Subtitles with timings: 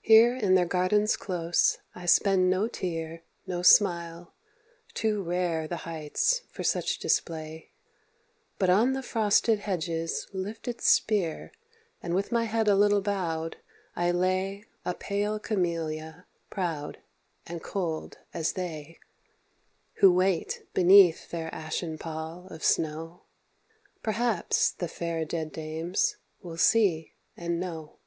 [0.00, 4.34] Here in their garden's close I spend no tear, No smile
[4.94, 7.70] too rare the heights for such display.
[8.58, 11.52] But on the frosted hedges' lifted spear
[12.02, 13.58] And with my head a little bowed,
[13.94, 16.98] I lay A pale camelia, proud
[17.46, 18.98] and cold as they
[20.00, 23.22] Who wait beneath their ashen pall of snow
[24.02, 27.98] Perhaps the fair dead dames will see and know.